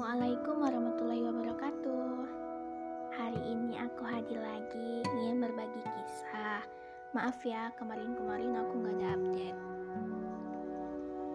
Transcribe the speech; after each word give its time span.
Assalamualaikum 0.00 0.64
warahmatullahi 0.64 1.28
wabarakatuh. 1.28 2.24
Hari 3.20 3.40
ini 3.52 3.76
aku 3.76 4.00
hadir 4.08 4.40
lagi 4.40 5.04
ingin 5.04 5.44
berbagi 5.44 5.76
kisah. 5.76 6.64
Maaf 7.12 7.36
ya, 7.44 7.68
kemarin-kemarin 7.76 8.56
aku 8.56 8.80
nggak 8.80 8.96
ada 8.96 9.08
update. 9.20 9.60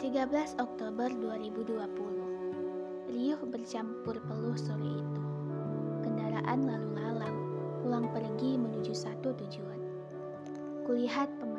13 0.02 0.57
Oktober 0.57 1.14
2020 1.14 3.14
Riuh 3.14 3.41
bercampur 3.46 4.18
peluh 4.25 4.57
sore 4.57 4.97
itu. 4.97 5.23
Kendaraan 6.02 6.66
lalu 6.66 6.89
lalang, 6.97 7.38
pulang 7.86 8.09
pergi 8.09 8.57
menuju 8.57 8.97
satu 8.97 9.29
tujuan. 9.45 9.77
Kulihat 10.89 11.29
kudengar 11.38 11.55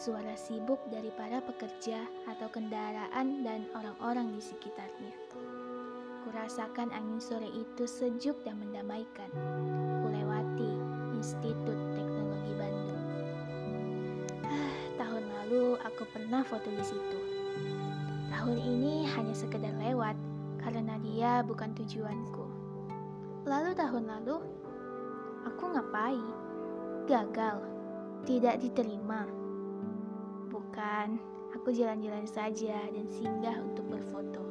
suara 0.00 0.32
sibuk 0.32 0.80
dari 0.88 1.12
para 1.12 1.44
pekerja 1.44 2.08
atau 2.24 2.48
kendaraan 2.48 3.44
dan 3.44 3.68
orang-orang 3.76 4.32
di 4.32 4.40
sekitarnya. 4.40 5.12
Kurasakan 6.24 6.88
angin 6.88 7.20
sore 7.20 7.52
itu 7.52 7.84
sejuk 7.84 8.40
dan 8.40 8.56
mendamaikan. 8.64 9.28
Kulewati 10.00 10.72
Institut 11.20 11.76
Teknologi 11.92 12.52
Bandung. 12.56 13.04
Ah, 14.48 14.72
tahun 14.96 15.24
lalu 15.36 15.76
aku 15.84 16.08
pernah 16.08 16.48
foto 16.48 16.72
di 16.72 16.80
situ. 16.80 17.20
Tahun 18.32 18.56
ini 18.56 19.04
hanya 19.04 19.36
sekedar 19.36 19.76
lewat 19.84 20.16
karena 20.64 20.96
dia 21.04 21.44
bukan 21.44 21.76
tujuanku. 21.76 22.48
Lalu 23.44 23.76
tahun 23.76 24.08
lalu 24.08 24.40
aku 25.44 25.64
ngapain? 25.76 26.24
Gagal, 27.04 27.60
tidak 28.24 28.64
diterima 28.64 29.28
Bukan, 30.60 31.16
aku 31.56 31.72
jalan-jalan 31.72 32.28
saja 32.28 32.76
dan 32.92 33.08
singgah 33.08 33.56
untuk 33.64 33.88
berfoto. 33.88 34.44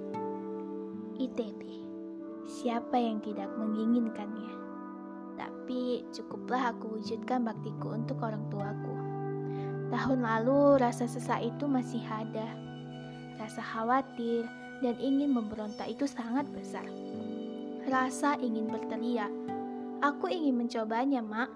ITB, 1.21 1.85
siapa 2.49 2.97
yang 2.97 3.21
tidak 3.21 3.45
menginginkannya? 3.53 4.49
Tapi 5.37 6.01
cukuplah 6.09 6.73
aku 6.73 6.97
wujudkan 6.97 7.45
baktiku 7.45 7.93
untuk 7.93 8.17
orang 8.25 8.41
tuaku. 8.49 8.95
Tahun 9.93 10.19
lalu 10.25 10.81
rasa 10.81 11.05
sesak 11.05 11.45
itu 11.45 11.69
masih 11.69 12.01
ada. 12.09 12.57
Rasa 13.37 13.61
khawatir 13.61 14.49
dan 14.81 14.97
ingin 14.97 15.29
memberontak 15.29 15.93
itu 15.93 16.09
sangat 16.09 16.49
besar. 16.49 16.89
Rasa 17.85 18.33
ingin 18.41 18.65
berteriak, 18.65 19.29
aku 20.01 20.25
ingin 20.25 20.57
mencobanya, 20.57 21.21
Mak, 21.21 21.51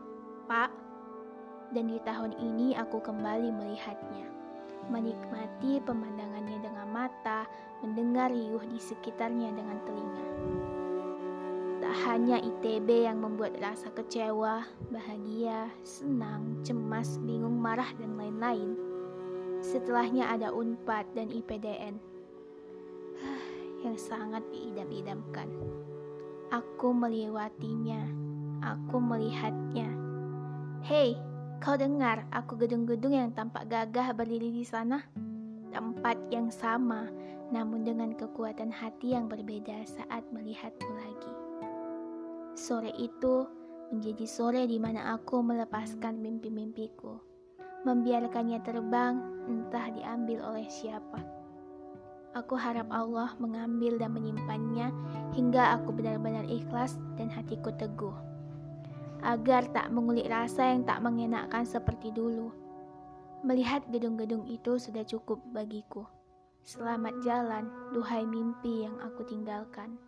Pak. 0.46 0.72
Dan 1.74 1.90
di 1.90 1.98
tahun 2.06 2.38
ini 2.38 2.78
aku 2.78 3.02
kembali 3.02 3.50
melihatnya 3.50 4.33
menikmati 4.92 5.80
pemandangannya 5.84 6.60
dengan 6.64 6.88
mata, 6.92 7.46
mendengar 7.84 8.32
riuh 8.32 8.64
di 8.68 8.80
sekitarnya 8.80 9.52
dengan 9.56 9.78
telinga. 9.84 10.28
Tak 11.84 11.96
hanya 12.08 12.40
ITB 12.40 13.06
yang 13.06 13.20
membuat 13.20 13.60
rasa 13.60 13.92
kecewa, 13.92 14.64
bahagia, 14.88 15.68
senang, 15.84 16.64
cemas, 16.64 17.20
bingung, 17.20 17.60
marah, 17.60 17.92
dan 18.00 18.16
lain-lain. 18.16 18.80
Setelahnya 19.60 20.32
ada 20.32 20.52
UNPAD 20.56 21.12
dan 21.16 21.28
IPDN 21.28 22.00
yang 23.84 24.00
sangat 24.00 24.44
diidam-idamkan. 24.56 25.52
Aku 26.56 26.96
melewatinya, 26.96 28.00
aku 28.64 28.98
melihatnya. 29.04 29.92
Hei, 30.88 31.20
Kau 31.64 31.80
dengar 31.80 32.28
aku 32.36 32.60
gedung-gedung 32.60 33.16
yang 33.16 33.32
tampak 33.32 33.72
gagah 33.72 34.12
berdiri 34.12 34.52
di 34.52 34.68
sana? 34.68 35.00
Tempat 35.72 36.20
yang 36.28 36.52
sama, 36.52 37.08
namun 37.56 37.88
dengan 37.88 38.12
kekuatan 38.12 38.68
hati 38.68 39.16
yang 39.16 39.32
berbeda 39.32 39.88
saat 39.88 40.28
melihatmu 40.36 40.92
lagi. 40.92 41.34
Sore 42.60 42.92
itu 43.00 43.48
menjadi 43.96 44.28
sore 44.28 44.68
di 44.68 44.76
mana 44.76 45.16
aku 45.16 45.40
melepaskan 45.40 46.20
mimpi-mimpiku, 46.20 47.24
membiarkannya 47.88 48.60
terbang 48.60 49.24
entah 49.48 49.88
diambil 49.96 50.44
oleh 50.44 50.68
siapa. 50.68 51.24
Aku 52.36 52.60
harap 52.60 52.92
Allah 52.92 53.40
mengambil 53.40 53.96
dan 53.96 54.12
menyimpannya 54.12 54.92
hingga 55.32 55.80
aku 55.80 55.96
benar-benar 55.96 56.44
ikhlas 56.44 57.00
dan 57.16 57.32
hatiku 57.32 57.72
teguh 57.80 58.33
agar 59.24 59.64
tak 59.72 59.88
mengulik 59.88 60.28
rasa 60.28 60.76
yang 60.76 60.84
tak 60.84 61.00
mengenakkan 61.00 61.64
seperti 61.64 62.12
dulu. 62.12 62.52
Melihat 63.44 63.88
gedung-gedung 63.88 64.44
itu 64.52 64.76
sudah 64.76 65.08
cukup 65.08 65.40
bagiku. 65.56 66.04
Selamat 66.64 67.12
jalan, 67.24 67.68
duhai 67.92 68.24
mimpi 68.24 68.88
yang 68.88 68.96
aku 69.04 69.28
tinggalkan. 69.28 70.00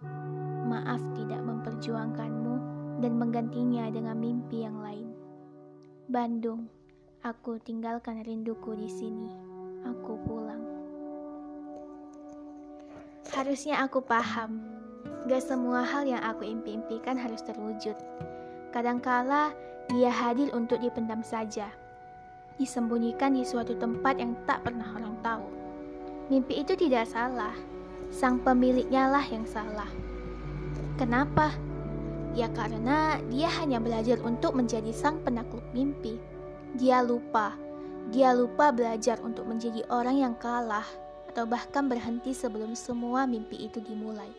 Maaf 0.68 1.04
tidak 1.16 1.44
memperjuangkanmu 1.44 2.56
dan 3.04 3.20
menggantinya 3.20 3.92
dengan 3.92 4.16
mimpi 4.20 4.64
yang 4.64 4.80
lain. 4.80 5.12
Bandung, 6.08 6.72
aku 7.28 7.60
tinggalkan 7.60 8.24
rinduku 8.24 8.72
di 8.76 8.88
sini. 8.88 9.32
Aku 9.84 10.16
pulang. 10.24 10.64
Harusnya 13.36 13.84
aku 13.84 14.00
paham, 14.00 14.64
gak 15.28 15.44
semua 15.44 15.84
hal 15.84 16.08
yang 16.08 16.24
aku 16.24 16.48
impi-impikan 16.48 17.20
harus 17.20 17.44
terwujud. 17.44 18.00
Kadangkala 18.76 19.56
dia 19.88 20.12
hadir 20.12 20.52
untuk 20.52 20.84
dipendam 20.84 21.24
saja, 21.24 21.72
disembunyikan 22.60 23.32
di 23.32 23.48
suatu 23.48 23.72
tempat 23.80 24.20
yang 24.20 24.36
tak 24.44 24.68
pernah 24.68 24.92
orang 25.00 25.16
tahu. 25.24 25.48
Mimpi 26.28 26.60
itu 26.60 26.76
tidak 26.76 27.08
salah, 27.08 27.56
sang 28.12 28.36
pemiliknya 28.44 29.08
lah 29.08 29.24
yang 29.32 29.48
salah. 29.48 29.88
Kenapa? 31.00 31.56
Ya 32.36 32.52
karena 32.52 33.16
dia 33.32 33.48
hanya 33.64 33.80
belajar 33.80 34.20
untuk 34.28 34.52
menjadi 34.60 34.92
sang 34.92 35.24
penakluk 35.24 35.64
mimpi. 35.72 36.20
Dia 36.76 37.00
lupa, 37.00 37.56
dia 38.12 38.36
lupa 38.36 38.76
belajar 38.76 39.24
untuk 39.24 39.48
menjadi 39.48 39.88
orang 39.88 40.20
yang 40.20 40.36
kalah 40.36 40.84
atau 41.32 41.48
bahkan 41.48 41.88
berhenti 41.88 42.36
sebelum 42.36 42.76
semua 42.76 43.24
mimpi 43.24 43.72
itu 43.72 43.80
dimulai. 43.80 44.36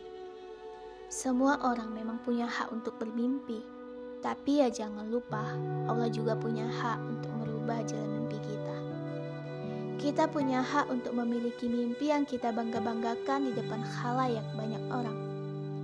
Semua 1.09 1.57
orang 1.65 1.89
memang 1.89 2.21
punya 2.21 2.45
hak 2.45 2.69
untuk 2.69 3.01
bermimpi 3.01 3.76
tapi 4.17 4.65
ya 4.65 4.67
jangan 4.73 5.07
lupa, 5.13 5.53
Allah 5.85 6.09
juga 6.09 6.33
punya 6.33 6.65
hak 6.65 6.99
untuk 7.05 7.31
merubah 7.37 7.85
jalan 7.85 8.25
mimpi 8.25 8.39
kita. 8.41 8.77
Kita 9.97 10.23
punya 10.29 10.61
hak 10.61 10.89
untuk 10.89 11.13
memiliki 11.13 11.69
mimpi 11.69 12.09
yang 12.09 12.25
kita 12.25 12.49
bangga-banggakan 12.49 13.49
di 13.49 13.51
depan 13.53 13.81
khalayak 13.81 14.45
banyak 14.57 14.83
orang. 14.89 15.17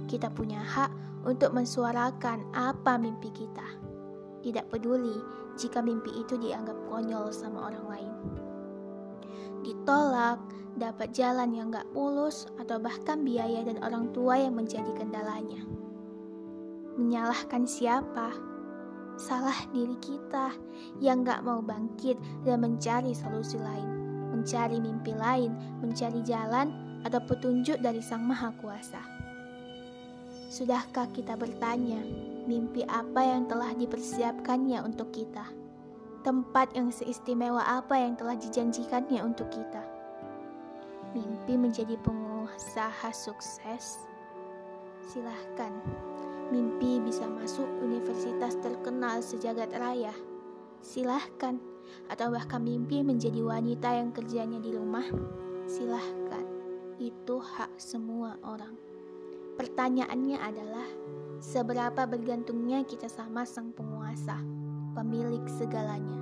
Kita 0.10 0.34
punya 0.34 0.62
hak 0.62 0.90
untuk 1.26 1.54
mensuarakan 1.54 2.46
apa 2.54 2.98
mimpi 2.98 3.30
kita. 3.34 3.66
Tidak 4.44 4.70
peduli 4.70 5.16
jika 5.56 5.80
mimpi 5.80 6.12
itu 6.18 6.36
dianggap 6.38 6.76
konyol 6.90 7.30
sama 7.30 7.70
orang 7.72 7.86
lain. 7.90 8.14
Ditolak, 9.64 10.42
dapat 10.76 11.14
jalan 11.16 11.54
yang 11.54 11.72
gak 11.72 11.88
mulus, 11.96 12.50
atau 12.60 12.82
bahkan 12.82 13.22
biaya 13.22 13.64
dan 13.64 13.80
orang 13.86 14.12
tua 14.12 14.42
yang 14.42 14.58
menjadi 14.58 14.90
kendalanya. 14.98 15.64
Menyalahkan 16.94 17.66
siapa? 17.66 18.30
Salah 19.18 19.66
diri 19.74 19.98
kita 19.98 20.54
yang 21.02 21.26
gak 21.26 21.42
mau 21.42 21.58
bangkit 21.58 22.22
dan 22.46 22.62
mencari 22.62 23.18
solusi 23.18 23.58
lain, 23.58 23.90
mencari 24.30 24.78
mimpi 24.78 25.10
lain, 25.18 25.58
mencari 25.82 26.22
jalan 26.22 26.70
atau 27.02 27.18
petunjuk 27.18 27.82
dari 27.82 27.98
Sang 27.98 28.22
Maha 28.22 28.54
Kuasa. 28.62 29.02
Sudahkah 30.54 31.10
kita 31.10 31.34
bertanya, 31.34 31.98
mimpi 32.46 32.86
apa 32.86 33.26
yang 33.26 33.50
telah 33.50 33.74
dipersiapkannya 33.74 34.86
untuk 34.86 35.10
kita? 35.10 35.50
Tempat 36.22 36.78
yang 36.78 36.94
seistimewa 36.94 37.66
apa 37.66 37.98
yang 37.98 38.14
telah 38.14 38.38
dijanjikannya 38.38 39.18
untuk 39.26 39.50
kita? 39.50 39.82
Mimpi 41.18 41.58
menjadi 41.58 41.98
pengusaha 42.06 43.10
sukses? 43.10 43.98
Silahkan 45.10 45.74
Mimpi 46.54 47.02
bisa 47.02 47.26
masuk 47.26 47.66
universitas 47.82 48.54
terkenal 48.62 49.26
sejagat 49.26 49.74
raya. 49.74 50.14
Silahkan. 50.86 51.58
Atau 52.14 52.30
bahkan 52.30 52.62
mimpi 52.62 53.02
menjadi 53.02 53.42
wanita 53.42 53.90
yang 53.90 54.14
kerjanya 54.14 54.62
di 54.62 54.70
rumah. 54.70 55.10
Silahkan. 55.66 56.46
Itu 57.02 57.42
hak 57.42 57.82
semua 57.82 58.38
orang. 58.46 58.78
Pertanyaannya 59.58 60.38
adalah, 60.38 60.86
seberapa 61.42 62.06
bergantungnya 62.06 62.86
kita 62.86 63.10
sama 63.10 63.50
sang 63.50 63.74
penguasa, 63.74 64.38
pemilik 64.94 65.42
segalanya. 65.58 66.22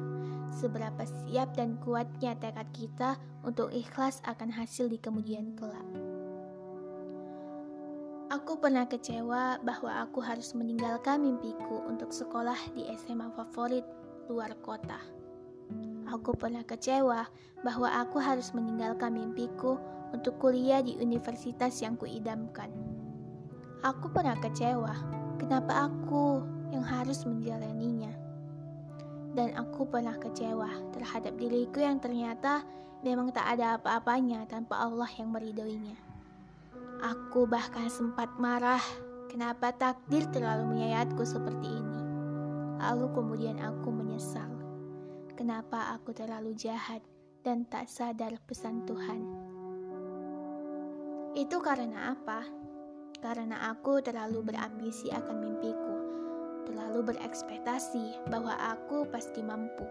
Seberapa 0.51 1.03
siap 1.03 1.55
dan 1.59 1.75
kuatnya 1.83 2.39
tekad 2.39 2.71
kita 2.71 3.19
untuk 3.43 3.71
ikhlas 3.71 4.23
akan 4.23 4.51
hasil 4.51 4.87
di 4.87 4.99
kemudian 4.99 5.55
kelak. 5.59 6.00
Aku 8.31 8.55
pernah 8.55 8.87
kecewa 8.87 9.59
bahwa 9.59 9.91
aku 10.07 10.23
harus 10.23 10.55
meninggalkan 10.55 11.19
mimpiku 11.19 11.83
untuk 11.83 12.15
sekolah 12.15 12.55
di 12.71 12.87
SMA 12.95 13.27
favorit 13.35 13.83
luar 14.31 14.55
kota. 14.63 14.95
Aku 16.07 16.31
pernah 16.39 16.63
kecewa 16.63 17.27
bahwa 17.59 17.91
aku 17.91 18.23
harus 18.23 18.55
meninggalkan 18.55 19.19
mimpiku 19.19 19.75
untuk 20.15 20.39
kuliah 20.39 20.79
di 20.79 20.95
universitas 20.95 21.83
yang 21.83 21.99
kuidamkan. 21.99 22.71
Aku 23.83 24.07
pernah 24.07 24.39
kecewa, 24.39 24.95
kenapa 25.35 25.91
aku 25.91 26.39
yang 26.71 26.87
harus 26.87 27.27
menjalaninya. 27.27 28.15
Dan 29.35 29.59
aku 29.59 29.83
pernah 29.91 30.15
kecewa 30.15 30.71
terhadap 30.95 31.35
diriku 31.35 31.83
yang 31.83 31.99
ternyata 31.99 32.63
memang 33.03 33.35
tak 33.35 33.59
ada 33.59 33.75
apa-apanya 33.75 34.47
tanpa 34.47 34.79
Allah 34.79 35.11
yang 35.19 35.35
meridhoinya. 35.35 36.10
Aku 37.01 37.49
bahkan 37.49 37.89
sempat 37.89 38.29
marah 38.37 38.81
kenapa 39.25 39.73
takdir 39.73 40.21
terlalu 40.29 40.77
menyayatku 40.77 41.25
seperti 41.25 41.65
ini. 41.65 42.01
Lalu 42.77 43.09
kemudian 43.17 43.57
aku 43.57 43.89
menyesal. 43.89 44.53
Kenapa 45.33 45.97
aku 45.97 46.13
terlalu 46.13 46.53
jahat 46.53 47.01
dan 47.41 47.65
tak 47.65 47.89
sadar 47.89 48.37
pesan 48.45 48.85
Tuhan. 48.85 49.21
Itu 51.33 51.57
karena 51.57 52.13
apa? 52.13 52.45
Karena 53.17 53.73
aku 53.73 53.97
terlalu 54.05 54.53
berambisi 54.53 55.09
akan 55.09 55.37
mimpiku, 55.41 55.95
terlalu 56.69 57.13
berekspektasi 57.13 58.29
bahwa 58.29 58.53
aku 58.53 59.09
pasti 59.09 59.41
mampu, 59.41 59.89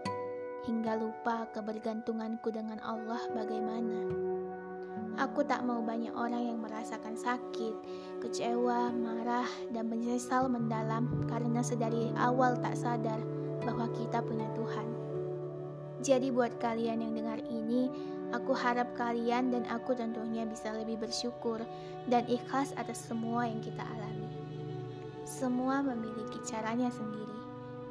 hingga 0.63 0.95
lupa 0.95 1.47
kebergantunganku 1.51 2.55
dengan 2.55 2.79
Allah 2.83 3.19
bagaimana. 3.35 3.99
Aku 5.19 5.43
tak 5.43 5.67
mau 5.67 5.83
banyak 5.83 6.15
orang 6.15 6.47
yang 6.47 6.59
merasakan 6.63 7.19
sakit, 7.19 7.75
kecewa, 8.23 8.95
marah, 8.95 9.47
dan 9.75 9.91
menyesal 9.91 10.47
mendalam 10.47 11.27
karena 11.27 11.59
sedari 11.59 12.15
awal 12.15 12.55
tak 12.63 12.79
sadar 12.79 13.19
bahwa 13.65 13.91
kita 13.91 14.23
punya 14.23 14.47
Tuhan. 14.55 14.87
Jadi 16.01 16.33
buat 16.33 16.55
kalian 16.57 17.03
yang 17.03 17.13
dengar 17.13 17.39
ini, 17.51 17.91
aku 18.31 18.55
harap 18.55 18.95
kalian 18.97 19.53
dan 19.53 19.67
aku 19.69 19.93
tentunya 19.93 20.47
bisa 20.47 20.73
lebih 20.73 20.97
bersyukur 20.97 21.61
dan 22.09 22.25
ikhlas 22.25 22.73
atas 22.79 23.05
semua 23.05 23.45
yang 23.45 23.61
kita 23.61 23.83
alami. 23.83 24.31
Semua 25.27 25.85
memiliki 25.85 26.41
caranya 26.47 26.89
sendiri. 26.89 27.39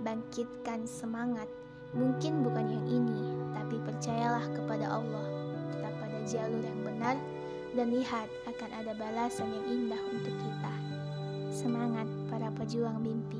Bangkitkan 0.02 0.88
semangat. 0.88 1.46
Mungkin 1.90 2.46
bukan 2.46 2.66
yang 2.70 2.87
ini, 2.87 3.34
tapi 3.50 3.76
percayalah 3.82 4.46
kepada 4.55 4.87
Allah. 4.90 5.39
Jalur 6.30 6.62
yang 6.62 6.86
benar 6.86 7.18
dan 7.74 7.90
lihat 7.90 8.30
akan 8.46 8.70
ada 8.70 8.94
balasan 8.94 9.50
yang 9.50 9.66
indah 9.66 10.02
untuk 10.14 10.30
kita. 10.30 10.74
Semangat 11.50 12.06
para 12.30 12.54
pejuang 12.54 13.02
mimpi. 13.02 13.39